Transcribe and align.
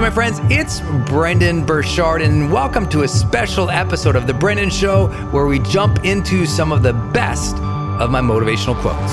Hey, 0.00 0.06
my 0.06 0.14
friends, 0.14 0.40
it's 0.44 0.80
Brendon 1.10 1.62
Burchard, 1.62 2.22
and 2.22 2.50
welcome 2.50 2.88
to 2.88 3.02
a 3.02 3.08
special 3.08 3.68
episode 3.68 4.16
of 4.16 4.26
The 4.26 4.32
Brendon 4.32 4.70
Show 4.70 5.08
where 5.30 5.44
we 5.44 5.58
jump 5.58 6.06
into 6.06 6.46
some 6.46 6.72
of 6.72 6.82
the 6.82 6.94
best 7.12 7.54
of 7.56 8.10
my 8.10 8.22
motivational 8.22 8.80
quotes. 8.80 9.12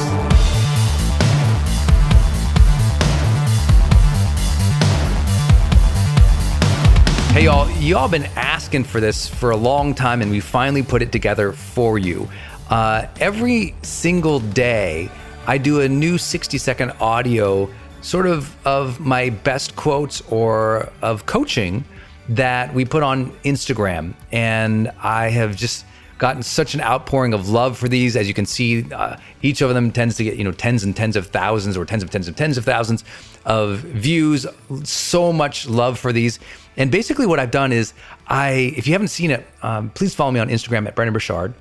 Hey, 7.33 7.43
y'all, 7.43 7.69
y'all 7.81 8.07
been 8.07 8.23
asking 8.37 8.85
for 8.85 9.01
this 9.01 9.27
for 9.27 9.51
a 9.51 9.57
long 9.57 9.93
time, 9.93 10.21
and 10.21 10.31
we 10.31 10.39
finally 10.39 10.83
put 10.83 11.01
it 11.01 11.11
together 11.11 11.51
for 11.51 11.99
you. 11.99 12.29
Uh, 12.69 13.07
every 13.19 13.75
single 13.81 14.39
day, 14.39 15.11
I 15.47 15.57
do 15.57 15.81
a 15.81 15.89
new 15.89 16.17
60 16.17 16.57
second 16.57 16.91
audio 17.01 17.69
sort 18.07 18.25
of 18.25 18.55
of 18.65 19.01
my 19.01 19.29
best 19.29 19.75
quotes 19.75 20.21
or 20.29 20.89
of 21.01 21.25
coaching 21.25 21.83
that 22.29 22.73
we 22.73 22.85
put 22.85 23.03
on 23.03 23.31
Instagram, 23.43 24.13
and 24.31 24.89
I 25.03 25.29
have 25.29 25.57
just 25.57 25.85
gotten 26.17 26.41
such 26.41 26.73
an 26.73 26.81
outpouring 26.81 27.33
of 27.33 27.49
love 27.49 27.77
for 27.77 27.89
these. 27.89 28.15
As 28.15 28.27
you 28.27 28.33
can 28.33 28.45
see, 28.45 28.89
uh, 28.93 29.17
each 29.41 29.61
of 29.61 29.73
them 29.73 29.91
tends 29.91 30.15
to 30.15 30.23
get 30.23 30.37
you 30.37 30.45
know 30.45 30.53
tens 30.53 30.85
and 30.85 30.95
tens 30.95 31.17
of 31.17 31.27
thousands, 31.27 31.75
or 31.75 31.83
tens 31.83 32.01
of 32.01 32.09
tens 32.09 32.29
of 32.29 32.37
tens 32.37 32.57
of 32.57 32.63
thousands 32.63 33.03
of 33.45 33.79
views. 33.79 34.45
So 34.83 35.33
much 35.33 35.67
love 35.67 35.99
for 35.99 36.13
these. 36.13 36.39
And 36.77 36.89
basically, 36.89 37.25
what 37.25 37.39
I've 37.39 37.51
done 37.51 37.73
is, 37.73 37.93
I 38.27 38.73
if 38.77 38.87
you 38.87 38.93
haven't 38.93 39.09
seen 39.09 39.31
it, 39.31 39.45
um, 39.61 39.89
please 39.89 40.15
follow 40.15 40.31
me 40.31 40.39
on 40.39 40.47
Instagram 40.47 40.87
at 40.87 40.95
Brendon 40.95 41.13
Burchard. 41.13 41.53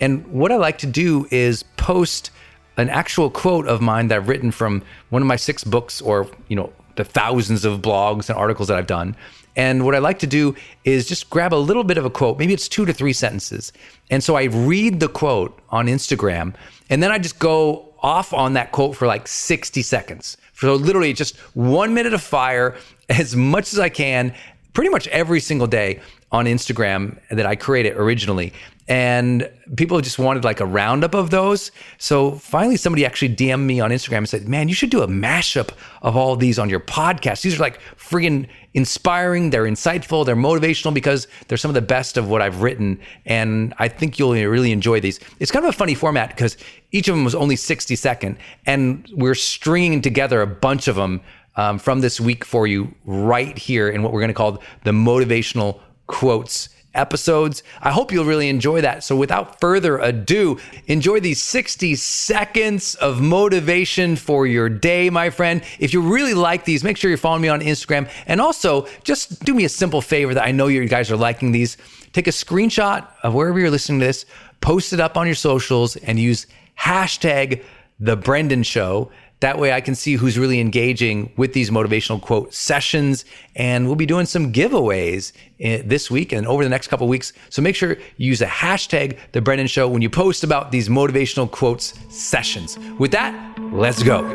And 0.00 0.26
what 0.28 0.50
I 0.50 0.56
like 0.56 0.78
to 0.78 0.86
do 0.86 1.26
is 1.30 1.62
post 1.76 2.30
an 2.76 2.88
actual 2.88 3.30
quote 3.30 3.66
of 3.66 3.80
mine 3.80 4.08
that 4.08 4.16
I've 4.16 4.28
written 4.28 4.50
from 4.50 4.82
one 5.10 5.22
of 5.22 5.28
my 5.28 5.36
six 5.36 5.64
books 5.64 6.00
or, 6.00 6.28
you 6.48 6.56
know, 6.56 6.72
the 6.96 7.04
thousands 7.04 7.64
of 7.64 7.80
blogs 7.80 8.28
and 8.28 8.38
articles 8.38 8.68
that 8.68 8.76
I've 8.76 8.86
done. 8.86 9.16
And 9.56 9.84
what 9.84 9.94
I 9.94 9.98
like 9.98 10.18
to 10.20 10.26
do 10.26 10.54
is 10.84 11.06
just 11.08 11.28
grab 11.30 11.52
a 11.52 11.56
little 11.56 11.84
bit 11.84 11.98
of 11.98 12.04
a 12.04 12.10
quote, 12.10 12.38
maybe 12.38 12.52
it's 12.52 12.68
two 12.68 12.86
to 12.86 12.92
three 12.92 13.12
sentences. 13.12 13.72
And 14.10 14.22
so 14.22 14.36
I 14.36 14.44
read 14.44 15.00
the 15.00 15.08
quote 15.08 15.58
on 15.70 15.86
Instagram 15.86 16.54
and 16.88 17.02
then 17.02 17.10
I 17.10 17.18
just 17.18 17.38
go 17.38 17.92
off 18.02 18.32
on 18.32 18.54
that 18.54 18.72
quote 18.72 18.96
for 18.96 19.06
like 19.06 19.28
60 19.28 19.82
seconds. 19.82 20.36
So 20.54 20.74
literally 20.74 21.12
just 21.12 21.36
one 21.54 21.94
minute 21.94 22.14
of 22.14 22.22
fire 22.22 22.76
as 23.08 23.34
much 23.34 23.72
as 23.72 23.78
I 23.78 23.88
can 23.88 24.34
pretty 24.72 24.90
much 24.90 25.08
every 25.08 25.40
single 25.40 25.66
day 25.66 26.00
on 26.32 26.46
Instagram 26.46 27.18
that 27.30 27.46
I 27.46 27.56
created 27.56 27.96
originally. 27.96 28.52
And 28.88 29.48
people 29.76 30.00
just 30.00 30.18
wanted 30.18 30.42
like 30.42 30.58
a 30.58 30.66
roundup 30.66 31.14
of 31.14 31.30
those. 31.30 31.70
So 31.98 32.32
finally, 32.32 32.76
somebody 32.76 33.06
actually 33.06 33.36
DM'd 33.36 33.64
me 33.64 33.78
on 33.78 33.90
Instagram 33.90 34.18
and 34.18 34.28
said, 34.28 34.48
Man, 34.48 34.68
you 34.68 34.74
should 34.74 34.90
do 34.90 35.02
a 35.02 35.06
mashup 35.06 35.70
of 36.02 36.16
all 36.16 36.34
these 36.34 36.58
on 36.58 36.68
your 36.68 36.80
podcast. 36.80 37.42
These 37.42 37.56
are 37.56 37.62
like 37.62 37.80
friggin' 37.96 38.48
inspiring, 38.74 39.50
they're 39.50 39.64
insightful, 39.64 40.26
they're 40.26 40.34
motivational 40.34 40.92
because 40.92 41.28
they're 41.46 41.58
some 41.58 41.70
of 41.70 41.76
the 41.76 41.82
best 41.82 42.16
of 42.16 42.28
what 42.28 42.42
I've 42.42 42.62
written. 42.62 42.98
And 43.26 43.74
I 43.78 43.86
think 43.86 44.18
you'll 44.18 44.32
really 44.32 44.72
enjoy 44.72 45.00
these. 45.00 45.20
It's 45.38 45.52
kind 45.52 45.64
of 45.64 45.68
a 45.68 45.76
funny 45.76 45.94
format 45.94 46.30
because 46.30 46.56
each 46.90 47.06
of 47.06 47.14
them 47.14 47.24
was 47.24 47.36
only 47.36 47.54
60 47.54 47.94
second, 47.94 48.38
and 48.66 49.08
we're 49.12 49.36
stringing 49.36 50.02
together 50.02 50.42
a 50.42 50.48
bunch 50.48 50.88
of 50.88 50.96
them 50.96 51.20
um, 51.54 51.78
from 51.78 52.00
this 52.00 52.20
week 52.20 52.44
for 52.44 52.66
you 52.66 52.92
right 53.04 53.56
here 53.56 53.88
in 53.88 54.02
what 54.02 54.12
we're 54.12 54.20
going 54.20 54.28
to 54.28 54.34
call 54.34 54.62
the 54.84 54.92
motivational 54.92 55.80
quotes 56.10 56.68
episodes. 56.94 57.62
I 57.80 57.92
hope 57.92 58.10
you'll 58.10 58.24
really 58.24 58.48
enjoy 58.48 58.80
that. 58.80 59.04
So, 59.04 59.14
without 59.14 59.60
further 59.60 59.98
ado, 59.98 60.58
enjoy 60.86 61.20
these 61.20 61.42
60 61.42 61.94
seconds 61.94 62.94
of 62.96 63.20
motivation 63.20 64.16
for 64.16 64.46
your 64.46 64.68
day, 64.68 65.10
my 65.10 65.30
friend. 65.30 65.62
If 65.78 65.92
you 65.92 66.02
really 66.02 66.34
like 66.34 66.64
these, 66.64 66.82
make 66.82 66.96
sure 66.96 67.08
you're 67.08 67.18
following 67.18 67.42
me 67.42 67.48
on 67.48 67.60
Instagram. 67.60 68.10
And 68.26 68.40
also, 68.40 68.86
just 69.04 69.44
do 69.44 69.54
me 69.54 69.64
a 69.64 69.68
simple 69.68 70.02
favor 70.02 70.34
that 70.34 70.46
I 70.46 70.52
know 70.52 70.66
you 70.66 70.84
guys 70.86 71.10
are 71.10 71.16
liking 71.16 71.52
these. 71.52 71.76
Take 72.12 72.26
a 72.26 72.32
screenshot 72.32 73.06
of 73.22 73.34
wherever 73.34 73.58
you're 73.58 73.70
listening 73.70 74.00
to 74.00 74.06
this, 74.06 74.26
post 74.60 74.92
it 74.92 75.00
up 75.00 75.16
on 75.16 75.26
your 75.26 75.36
socials, 75.36 75.96
and 75.96 76.18
use 76.18 76.46
hashtag 76.78 77.62
The 78.00 78.16
Brendon 78.16 78.62
Show. 78.62 79.10
That 79.40 79.58
way 79.58 79.72
I 79.72 79.80
can 79.80 79.94
see 79.94 80.14
who's 80.14 80.38
really 80.38 80.60
engaging 80.60 81.32
with 81.38 81.54
these 81.54 81.70
motivational 81.70 82.20
quote 82.20 82.52
sessions. 82.52 83.24
And 83.56 83.86
we'll 83.86 83.96
be 83.96 84.04
doing 84.04 84.26
some 84.26 84.52
giveaways 84.52 85.32
eh, 85.60 85.80
this 85.82 86.10
week 86.10 86.32
and 86.32 86.46
over 86.46 86.62
the 86.62 86.68
next 86.68 86.88
couple 86.88 87.08
weeks. 87.08 87.32
So 87.48 87.62
make 87.62 87.74
sure 87.74 87.96
you 88.18 88.28
use 88.28 88.42
a 88.42 88.46
hashtag, 88.46 89.18
The 89.32 89.40
Brendon 89.40 89.66
Show, 89.66 89.88
when 89.88 90.02
you 90.02 90.10
post 90.10 90.44
about 90.44 90.70
these 90.70 90.90
motivational 90.90 91.50
quotes 91.50 91.98
sessions. 92.14 92.78
With 92.98 93.12
that, 93.12 93.58
let's 93.72 94.02
go. 94.02 94.28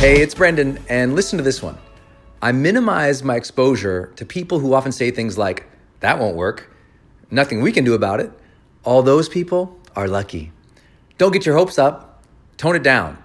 Hey, 0.00 0.22
it's 0.22 0.34
Brendon, 0.34 0.78
and 0.88 1.14
listen 1.14 1.36
to 1.36 1.44
this 1.44 1.62
one. 1.62 1.76
I 2.42 2.52
minimize 2.52 3.22
my 3.22 3.36
exposure 3.36 4.12
to 4.16 4.24
people 4.24 4.60
who 4.60 4.72
often 4.72 4.92
say 4.92 5.10
things 5.10 5.36
like, 5.36 5.66
that 6.00 6.18
won't 6.18 6.36
work, 6.36 6.74
nothing 7.30 7.60
we 7.60 7.70
can 7.70 7.84
do 7.84 7.92
about 7.92 8.20
it. 8.20 8.32
All 8.82 9.02
those 9.02 9.28
people 9.28 9.78
are 9.94 10.08
lucky. 10.08 10.52
Don't 11.18 11.32
get 11.32 11.44
your 11.44 11.54
hopes 11.54 11.78
up, 11.78 12.22
tone 12.56 12.76
it 12.76 12.82
down. 12.82 13.22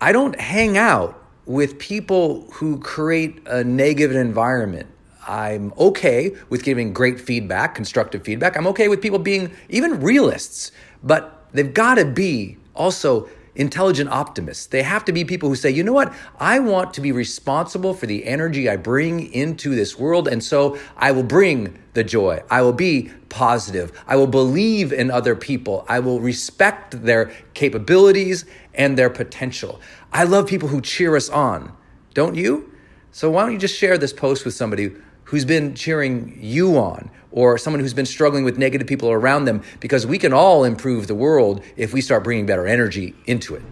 I 0.00 0.12
don't 0.12 0.40
hang 0.40 0.78
out 0.78 1.22
with 1.44 1.78
people 1.78 2.48
who 2.52 2.78
create 2.80 3.46
a 3.46 3.62
negative 3.62 4.16
environment. 4.16 4.88
I'm 5.28 5.74
okay 5.78 6.34
with 6.48 6.62
giving 6.62 6.92
great 6.92 7.20
feedback, 7.20 7.74
constructive 7.74 8.24
feedback. 8.24 8.56
I'm 8.56 8.66
okay 8.68 8.88
with 8.88 9.02
people 9.02 9.18
being 9.18 9.52
even 9.68 10.00
realists, 10.00 10.72
but 11.02 11.46
they've 11.52 11.74
got 11.74 11.96
to 11.96 12.04
be 12.04 12.56
also 12.74 13.28
intelligent 13.56 14.10
optimists. 14.10 14.66
They 14.66 14.82
have 14.82 15.04
to 15.06 15.12
be 15.12 15.24
people 15.24 15.48
who 15.48 15.56
say, 15.56 15.70
you 15.70 15.82
know 15.82 15.92
what? 15.92 16.14
I 16.38 16.58
want 16.58 16.94
to 16.94 17.00
be 17.00 17.10
responsible 17.10 17.94
for 17.94 18.06
the 18.06 18.24
energy 18.24 18.68
I 18.68 18.76
bring 18.76 19.32
into 19.32 19.74
this 19.74 19.98
world. 19.98 20.28
And 20.28 20.44
so 20.44 20.78
I 20.96 21.12
will 21.12 21.22
bring 21.22 21.82
the 21.94 22.04
joy. 22.04 22.42
I 22.50 22.62
will 22.62 22.72
be 22.72 23.10
positive. 23.28 23.90
I 24.06 24.16
will 24.16 24.26
believe 24.26 24.92
in 24.92 25.10
other 25.10 25.34
people. 25.34 25.84
I 25.88 25.98
will 25.98 26.20
respect 26.20 27.02
their 27.02 27.32
capabilities 27.54 28.44
and 28.74 28.96
their 28.96 29.10
potential. 29.10 29.80
I 30.12 30.24
love 30.24 30.46
people 30.46 30.68
who 30.68 30.80
cheer 30.80 31.16
us 31.16 31.28
on. 31.28 31.74
Don't 32.14 32.34
you? 32.34 32.72
So 33.10 33.30
why 33.30 33.42
don't 33.42 33.52
you 33.52 33.58
just 33.58 33.76
share 33.76 33.96
this 33.96 34.12
post 34.12 34.44
with 34.44 34.54
somebody 34.54 34.94
who's 35.26 35.44
been 35.44 35.74
cheering 35.74 36.38
you 36.40 36.78
on 36.78 37.10
or 37.30 37.58
someone 37.58 37.80
who's 37.80 37.94
been 37.94 38.06
struggling 38.06 38.44
with 38.44 38.58
negative 38.58 38.86
people 38.86 39.10
around 39.10 39.44
them 39.44 39.62
because 39.80 40.06
we 40.06 40.18
can 40.18 40.32
all 40.32 40.64
improve 40.64 41.06
the 41.06 41.14
world 41.14 41.62
if 41.76 41.92
we 41.92 42.00
start 42.00 42.24
bringing 42.24 42.46
better 42.46 42.66
energy 42.66 43.14
into 43.26 43.54
it. 43.54 43.62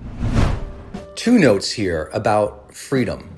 Two 1.17 1.39
notes 1.39 1.71
here 1.71 2.11
about 2.13 2.75
freedom. 2.75 3.31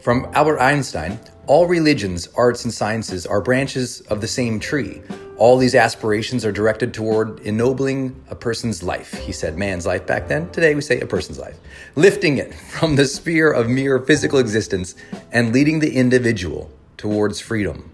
From 0.00 0.30
Albert 0.32 0.60
Einstein, 0.60 1.18
all 1.46 1.66
religions, 1.66 2.28
arts, 2.36 2.64
and 2.64 2.72
sciences 2.72 3.26
are 3.26 3.40
branches 3.40 4.00
of 4.02 4.20
the 4.20 4.28
same 4.28 4.60
tree. 4.60 5.02
All 5.36 5.58
these 5.58 5.74
aspirations 5.74 6.44
are 6.44 6.52
directed 6.52 6.94
toward 6.94 7.40
ennobling 7.40 8.24
a 8.30 8.36
person's 8.36 8.82
life. 8.82 9.12
He 9.14 9.32
said 9.32 9.58
man's 9.58 9.84
life 9.84 10.06
back 10.06 10.28
then. 10.28 10.48
Today 10.50 10.74
we 10.74 10.80
say 10.80 11.00
a 11.00 11.06
person's 11.06 11.38
life. 11.38 11.58
Lifting 11.96 12.38
it 12.38 12.54
from 12.54 12.94
the 12.94 13.06
sphere 13.06 13.52
of 13.52 13.68
mere 13.68 13.98
physical 13.98 14.38
existence 14.38 14.94
and 15.32 15.52
leading 15.52 15.80
the 15.80 15.94
individual 15.94 16.70
towards 16.96 17.40
freedom. 17.40 17.90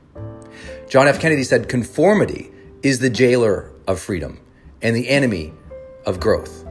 John 0.89 1.09
F. 1.09 1.21
Kennedy 1.21 1.45
said, 1.45 1.69
Conformity 1.69 2.51
is 2.83 2.99
the 2.99 3.11
jailer 3.11 3.71
of 3.87 4.01
freedom 4.01 4.41
and 4.83 4.95
the 4.95 5.09
enemy 5.09 5.53
of 6.05 6.21
growth. 6.21 6.67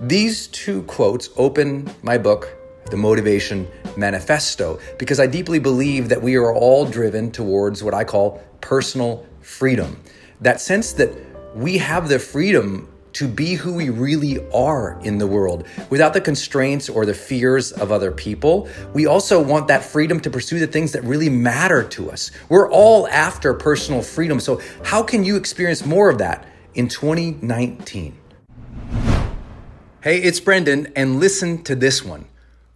These 0.00 0.46
two 0.48 0.82
quotes 0.82 1.30
open 1.36 1.90
my 2.02 2.18
book, 2.18 2.56
The 2.90 2.96
Motivation 2.96 3.68
Manifesto, 3.96 4.78
because 4.98 5.20
I 5.20 5.26
deeply 5.26 5.58
believe 5.58 6.08
that 6.08 6.22
we 6.22 6.36
are 6.36 6.54
all 6.54 6.86
driven 6.86 7.30
towards 7.30 7.82
what 7.82 7.94
I 7.94 8.04
call 8.04 8.42
personal 8.60 9.26
freedom. 9.40 10.00
That 10.40 10.60
sense 10.60 10.92
that 10.94 11.10
we 11.54 11.78
have 11.78 12.08
the 12.08 12.18
freedom 12.18 12.88
to 13.14 13.28
be 13.28 13.54
who 13.54 13.74
we 13.74 13.90
really 13.90 14.38
are 14.50 14.98
in 15.02 15.18
the 15.18 15.26
world 15.26 15.66
without 15.88 16.12
the 16.12 16.20
constraints 16.20 16.88
or 16.88 17.04
the 17.04 17.14
fears 17.14 17.72
of 17.72 17.92
other 17.92 18.12
people. 18.12 18.68
We 18.92 19.06
also 19.06 19.42
want 19.42 19.68
that 19.68 19.84
freedom 19.84 20.20
to 20.20 20.30
pursue 20.30 20.58
the 20.58 20.66
things 20.66 20.92
that 20.92 21.02
really 21.04 21.28
matter 21.28 21.82
to 21.82 22.10
us. 22.10 22.30
We're 22.48 22.70
all 22.70 23.08
after 23.08 23.54
personal 23.54 24.02
freedom. 24.02 24.40
So, 24.40 24.60
how 24.84 25.02
can 25.02 25.24
you 25.24 25.36
experience 25.36 25.84
more 25.84 26.08
of 26.08 26.18
that 26.18 26.46
in 26.74 26.88
2019? 26.88 28.16
Hey, 30.02 30.18
it's 30.22 30.40
Brendon, 30.40 30.90
and 30.96 31.20
listen 31.20 31.62
to 31.64 31.74
this 31.74 32.02
one. 32.02 32.26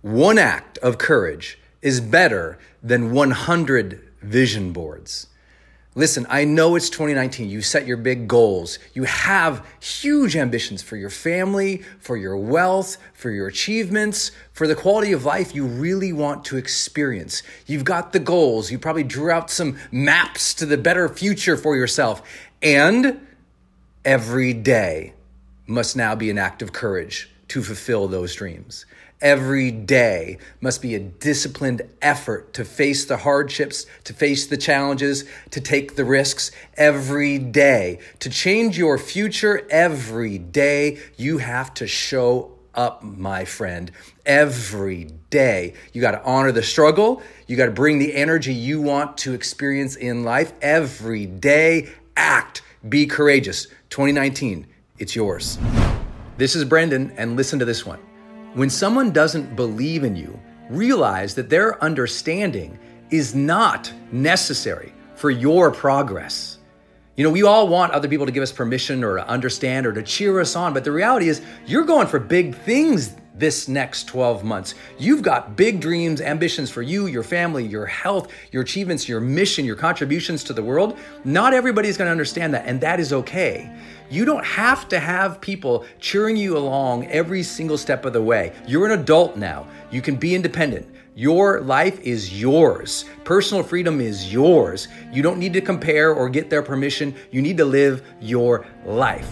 One 0.03 0.37
act 0.37 0.77
of 0.79 0.99
courage 0.99 1.59
is 1.81 2.01
better 2.01 2.59
than 2.83 3.13
100 3.13 4.03
vision 4.21 4.73
boards. 4.73 5.29
Listen, 5.96 6.26
I 6.29 6.44
know 6.44 6.75
it's 6.75 6.91
2019. 6.91 7.49
You 7.49 7.62
set 7.62 7.87
your 7.87 7.96
big 7.96 8.26
goals. 8.26 8.81
You 8.94 9.05
have 9.05 9.64
huge 9.81 10.35
ambitions 10.35 10.82
for 10.82 10.96
your 10.96 11.11
family, 11.11 11.82
for 12.00 12.17
your 12.17 12.37
wealth, 12.37 12.96
for 13.12 13.31
your 13.31 13.46
achievements, 13.46 14.32
for 14.52 14.67
the 14.67 14.75
quality 14.75 15.12
of 15.12 15.25
life 15.25 15.55
you 15.55 15.64
really 15.64 16.12
want 16.12 16.44
to 16.46 16.56
experience. 16.56 17.44
You've 17.67 17.85
got 17.85 18.12
the 18.12 18.19
goals. 18.19 18.73
You 18.73 18.79
probably 18.79 19.05
drew 19.05 19.31
out 19.31 19.50
some 19.50 19.79
maps 19.93 20.53
to 20.55 20.67
the 20.67 20.79
better 20.79 21.08
future 21.08 21.56
for 21.56 21.77
yourself. 21.77 22.22
And 22.60 23.24
every 24.05 24.53
day 24.53 25.15
must 25.69 25.96
now 25.96 26.17
be 26.17 26.29
an 26.29 26.39
act 26.39 26.60
of 26.60 26.72
courage 26.72 27.31
to 27.48 27.63
fulfill 27.63 28.08
those 28.08 28.34
dreams 28.34 28.84
every 29.25 29.71
day 29.71 30.37
must 30.61 30.83
be 30.83 30.95
a 30.95 31.01
disciplined 31.01 31.81
effort 32.03 32.53
to 32.53 32.65
face 32.65 33.07
the 33.07 33.17
hardships, 33.17 33.87
to 34.05 34.13
face 34.13 34.47
the 34.47 34.57
challenges, 34.57 35.25
to 35.51 35.61
take 35.61 35.97
the 35.97 36.05
risks 36.05 36.51
every 36.77 37.39
day. 37.39 37.99
To 38.21 38.29
change 38.29 38.77
your 38.77 38.99
future 38.99 39.67
every 39.71 40.37
day, 40.37 40.99
you 41.17 41.39
have 41.39 41.73
to 41.75 41.87
show 41.87 42.53
up, 42.75 43.03
my 43.03 43.45
friend, 43.45 43.91
every 44.27 45.09
day. 45.31 45.73
You 45.93 46.01
got 46.03 46.11
to 46.11 46.23
honor 46.23 46.53
the 46.53 46.63
struggle. 46.63 47.23
You 47.47 47.57
got 47.57 47.67
to 47.67 47.73
bring 47.73 47.99
the 47.99 48.15
energy 48.15 48.53
you 48.53 48.83
want 48.83 49.17
to 49.19 49.33
experience 49.33 49.97
in 49.97 50.25
life 50.25 50.53
every 50.61 51.25
day. 51.25 51.89
Act, 52.17 52.63
be 52.89 53.07
courageous. 53.07 53.69
2019, 53.89 54.67
it's 54.99 55.17
yours. 55.17 55.59
This 56.37 56.55
is 56.55 56.65
Brendon, 56.65 57.13
and 57.17 57.37
listen 57.37 57.61
to 57.61 57.65
this 57.65 57.87
one. 57.87 58.01
When 58.55 58.70
someone 58.70 59.11
doesn't 59.11 59.56
believe 59.56 60.05
in 60.05 60.15
you, 60.15 60.41
realize 60.70 61.34
that 61.34 61.51
their 61.51 61.82
understanding 61.82 62.79
is 63.11 63.34
not 63.34 63.93
necessary 64.13 64.94
for 65.17 65.29
your 65.29 65.73
progress. 65.73 66.58
You 67.17 67.25
know, 67.25 67.31
we 67.31 67.43
all 67.43 67.67
want 67.67 67.93
other 67.93 68.06
people 68.06 68.27
to 68.27 68.32
give 68.32 68.44
us 68.44 68.53
permission 68.53 69.03
or 69.03 69.17
to 69.17 69.29
understand 69.29 69.87
or 69.87 69.93
to 69.93 70.05
cheer 70.05 70.39
us 70.41 70.55
on, 70.55 70.73
but 70.73 70.84
the 70.84 70.93
reality 70.93 71.29
is 71.29 71.43
you're 71.67 71.84
going 71.84 72.06
for 72.06 72.20
big 72.20 72.55
things 72.55 73.15
this 73.34 73.69
next 73.69 74.06
12 74.08 74.44
months. 74.44 74.74
You've 74.98 75.22
got 75.22 75.56
big 75.56 75.81
dreams, 75.81 76.20
ambitions 76.20 76.70
for 76.70 76.82
you, 76.82 77.06
your 77.06 77.22
family, 77.22 77.67
your 77.67 77.86
health, 77.86 78.29
your 78.53 78.62
achievements, 78.62 79.08
your 79.08 79.20
mission, 79.20 79.64
your 79.64 79.76
contributions 79.76 80.44
to 80.44 80.53
the 80.53 80.62
world. 80.62 80.96
Not 81.24 81.53
everybody's 81.53 81.96
going 81.96 82.06
to 82.06 82.12
understand 82.12 82.55
that, 82.55 82.67
and 82.67 82.81
that 82.81 83.00
is 83.00 83.12
okay. 83.12 83.70
You 84.10 84.24
don't 84.24 84.44
have 84.44 84.88
to 84.91 85.00
have 85.00 85.41
people 85.41 85.84
cheering 85.98 86.36
you 86.36 86.56
along 86.56 87.06
every 87.06 87.43
single 87.43 87.79
step 87.79 88.05
of 88.05 88.12
the 88.12 88.22
way. 88.22 88.53
You're 88.67 88.86
an 88.86 89.00
adult 89.00 89.36
now. 89.36 89.67
You 89.91 90.00
can 90.00 90.17
be 90.17 90.34
independent. 90.34 90.86
Your 91.17 91.60
life 91.60 92.00
is 92.00 92.41
yours. 92.41 93.05
Personal 93.22 93.62
freedom 93.62 94.00
is 94.00 94.32
yours. 94.32 94.88
You 95.12 95.22
don't 95.22 95.38
need 95.38 95.53
to 95.53 95.60
compare 95.60 96.12
or 96.12 96.29
get 96.29 96.50
their 96.50 96.62
permission. 96.62 97.14
You 97.31 97.41
need 97.41 97.56
to 97.58 97.64
live 97.64 98.03
your 98.20 98.67
life. 98.84 99.31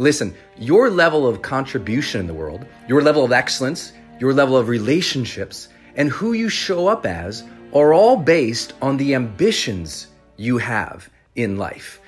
Listen, 0.00 0.34
your 0.56 0.88
level 0.88 1.26
of 1.26 1.42
contribution 1.42 2.22
in 2.22 2.26
the 2.26 2.32
world, 2.32 2.64
your 2.88 3.02
level 3.02 3.22
of 3.22 3.32
excellence, 3.32 3.92
your 4.18 4.32
level 4.32 4.56
of 4.56 4.68
relationships, 4.68 5.68
and 5.94 6.08
who 6.08 6.32
you 6.32 6.48
show 6.48 6.86
up 6.86 7.04
as 7.04 7.44
are 7.74 7.92
all 7.92 8.16
based 8.16 8.72
on 8.80 8.96
the 8.96 9.14
ambitions 9.14 10.06
you 10.38 10.56
have 10.56 11.10
in 11.36 11.58
life. 11.58 12.00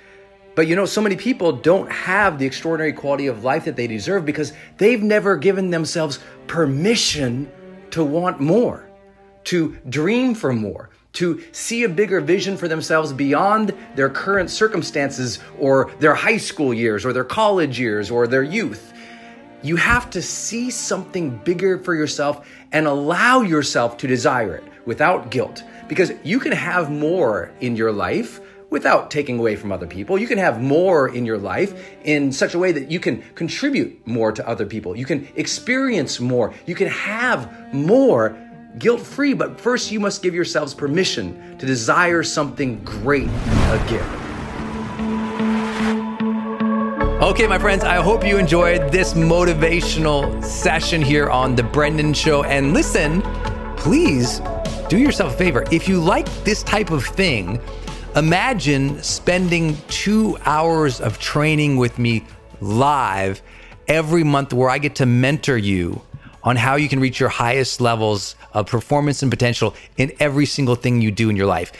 But 0.55 0.69
you 0.69 0.75
know, 0.75 0.87
so 0.87 1.03
many 1.03 1.17
people 1.17 1.53
don't 1.53 1.93
have 1.93 2.39
the 2.39 2.47
extraordinary 2.47 2.95
quality 2.95 3.27
of 3.27 3.45
life 3.45 3.67
that 3.67 3.77
they 3.77 3.89
deserve 3.89 4.25
because 4.25 4.55
they've 4.79 5.03
never 5.03 5.37
given 5.37 5.69
themselves 5.69 6.19
permission 6.47 7.53
to 7.91 8.03
want 8.03 8.41
more, 8.41 8.89
to 9.45 9.77
dream 9.91 10.35
for 10.35 10.55
more, 10.55 10.89
to 11.14 11.42
see 11.52 11.85
a 11.85 11.88
bigger 11.88 12.21
vision 12.21 12.57
for 12.57 12.69
themselves 12.69 13.12
beyond 13.12 13.75
their 13.95 14.09
current 14.09 14.50
circumstances 14.50 15.38
or 15.59 15.90
their 15.99 16.14
high 16.14 16.38
school 16.38 16.73
years 16.73 17.04
or 17.04 17.12
their 17.12 17.25
college 17.25 17.78
years 17.78 18.11
or 18.11 18.26
their 18.26 18.42
youth. 18.42 18.92
You 19.62 19.76
have 19.76 20.11
to 20.11 20.23
see 20.23 20.71
something 20.71 21.37
bigger 21.38 21.78
for 21.78 21.95
yourself 21.95 22.49
and 22.73 22.87
allow 22.87 23.42
yourself 23.42 23.97
to 23.99 24.07
desire 24.07 24.57
it 24.57 24.64
without 24.87 25.31
guilt 25.31 25.62
because 25.88 26.12
you 26.25 26.40
can 26.40 26.52
have 26.52 26.90
more 26.90 27.52
in 27.61 27.76
your 27.76 27.92
life 27.92 28.40
without 28.71 29.11
taking 29.11 29.38
away 29.38 29.54
from 29.54 29.71
other 29.71 29.87
people. 29.87 30.19
You 30.19 30.26
can 30.26 30.38
have 30.38 30.61
more 30.61 31.14
in 31.14 31.26
your 31.26 31.37
life 31.37 31.90
in 32.04 32.33
such 32.33 32.54
a 32.54 32.59
way 32.59 32.73
that 32.73 32.90
you 32.90 32.99
can 32.99 33.23
contribute 33.35 34.04
more 34.07 34.33
to 34.33 34.49
other 34.49 34.64
people. 34.64 34.97
You 34.97 35.04
can 35.04 35.28
experience 35.37 36.19
more. 36.19 36.54
You 36.64 36.75
can 36.75 36.88
have 36.88 37.75
more 37.75 38.35
guilt 38.79 39.00
free. 39.00 39.35
But 39.35 39.61
first, 39.61 39.91
you 39.91 40.00
must 40.00 40.23
give 40.23 40.35
yourselves 40.35 40.75
permission 40.75 41.59
to 41.59 41.67
desire 41.67 42.23
something 42.23 42.83
great 42.85 43.29
again. 43.69 44.19
Okay, 47.23 47.47
my 47.47 47.59
friends, 47.59 47.85
I 47.85 47.97
hope 47.97 48.26
you 48.26 48.37
enjoyed 48.38 48.91
this 48.91 49.14
motivational 49.14 50.45
session 50.45 51.00
here 51.00 51.31
on 51.31 51.55
The 51.55 51.62
Brendon 51.62 52.12
Show. 52.12 52.43
And 52.45 52.75
listen, 52.75 53.23
please 53.76 54.41
do 54.88 54.99
yourself 54.99 55.35
a 55.35 55.37
favor. 55.37 55.64
If 55.71 55.88
you 55.88 56.00
like 56.00 56.26
this 56.45 56.62
type 56.62 56.91
of 56.91 57.05
thing, 57.05 57.61
Imagine 58.14 59.02
spending 59.02 59.79
two 59.88 60.37
hours 60.45 61.00
of 61.00 61.19
training 61.19 61.79
with 61.79 61.99
me 61.99 62.26
live 62.61 63.41
every 63.88 64.23
month 64.23 64.52
where 64.52 64.69
I 64.69 64.76
get 64.76 64.97
to 64.97 65.07
mentor 65.07 65.57
you 65.57 66.02
on 66.43 66.57
how 66.57 66.76
you 66.76 66.91
can 66.91 67.00
reach 67.00 67.19
your 67.19 67.31
highest 67.31 67.81
levels 67.81 68.37
of 68.52 68.66
performance 68.66 69.23
and 69.23 69.30
potential 69.30 69.75
in 69.97 70.12
every 70.21 70.47
single 70.47 70.75
thing 70.75 71.00
you 71.00 71.11
do 71.11 71.30
in 71.30 71.37
your 71.37 71.47
life. 71.47 71.73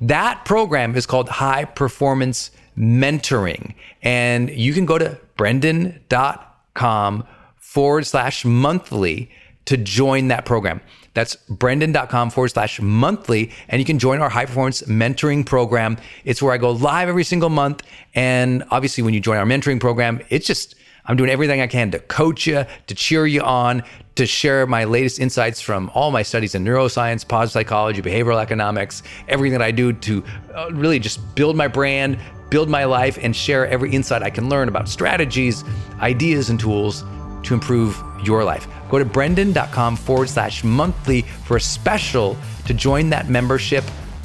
That 0.00 0.44
program 0.44 0.96
is 0.96 1.06
called 1.06 1.28
High 1.28 1.64
Performance 1.64 2.50
Mentoring. 2.78 3.74
And 4.02 4.50
you 4.50 4.72
can 4.72 4.86
go 4.86 4.96
to 4.98 5.18
brendon.com 5.36 7.26
forward 7.56 8.06
slash 8.06 8.44
monthly 8.44 9.30
to 9.66 9.76
join 9.76 10.28
that 10.28 10.44
program. 10.46 10.80
That's 11.12 11.36
brendon.com 11.48 12.30
forward 12.30 12.48
slash 12.48 12.80
monthly. 12.80 13.50
And 13.68 13.80
you 13.80 13.84
can 13.84 13.98
join 13.98 14.20
our 14.20 14.28
high 14.28 14.46
performance 14.46 14.82
mentoring 14.82 15.44
program. 15.44 15.98
It's 16.24 16.40
where 16.40 16.52
I 16.52 16.56
go 16.58 16.70
live 16.70 17.08
every 17.08 17.24
single 17.24 17.50
month. 17.50 17.82
And 18.14 18.64
obviously, 18.70 19.02
when 19.02 19.12
you 19.12 19.20
join 19.20 19.36
our 19.36 19.44
mentoring 19.44 19.80
program, 19.80 20.20
it's 20.30 20.46
just, 20.46 20.76
I'm 21.06 21.16
doing 21.16 21.30
everything 21.30 21.60
I 21.60 21.66
can 21.66 21.90
to 21.92 21.98
coach 21.98 22.46
you, 22.46 22.64
to 22.86 22.94
cheer 22.94 23.26
you 23.26 23.42
on, 23.42 23.82
to 24.16 24.26
share 24.26 24.66
my 24.66 24.84
latest 24.84 25.18
insights 25.18 25.60
from 25.60 25.90
all 25.94 26.10
my 26.10 26.22
studies 26.22 26.54
in 26.54 26.64
neuroscience, 26.64 27.26
positive 27.26 27.52
psychology, 27.52 28.02
behavioral 28.02 28.40
economics, 28.40 29.02
everything 29.28 29.58
that 29.58 29.62
I 29.62 29.70
do 29.70 29.92
to 29.92 30.24
uh, 30.54 30.70
really 30.72 30.98
just 30.98 31.34
build 31.34 31.56
my 31.56 31.68
brand, 31.68 32.18
build 32.50 32.68
my 32.68 32.84
life, 32.84 33.18
and 33.20 33.34
share 33.34 33.66
every 33.66 33.92
insight 33.92 34.22
I 34.22 34.30
can 34.30 34.48
learn 34.48 34.68
about 34.68 34.88
strategies, 34.88 35.64
ideas, 36.00 36.50
and 36.50 36.60
tools 36.60 37.04
to 37.44 37.54
improve 37.54 38.02
your 38.22 38.44
life. 38.44 38.66
Go 38.90 38.98
to 38.98 39.04
brendon.com 39.04 39.96
forward 39.96 40.28
slash 40.28 40.62
monthly 40.64 41.22
for 41.22 41.56
a 41.56 41.60
special 41.60 42.36
to 42.66 42.74
join 42.74 43.10
that 43.10 43.28
membership 43.28 43.84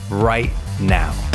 right 0.09 0.51
now. 0.79 1.34